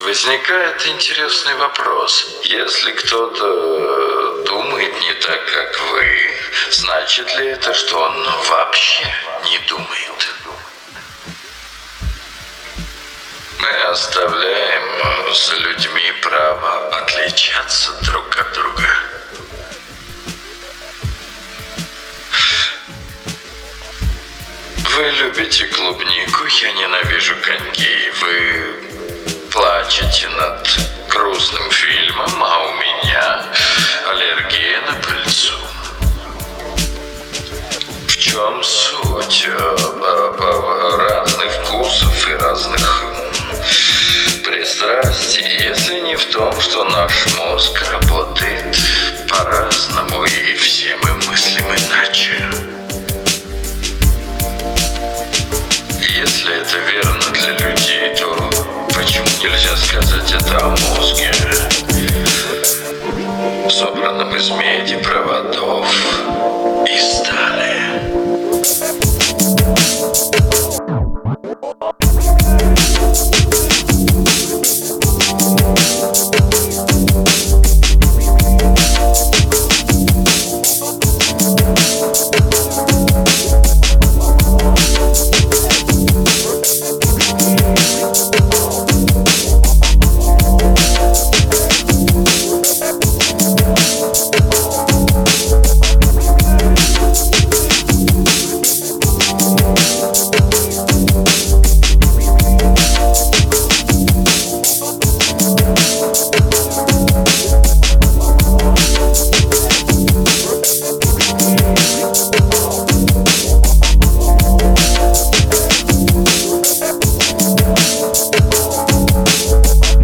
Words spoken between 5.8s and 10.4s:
вы, значит ли это, что он вообще не думает?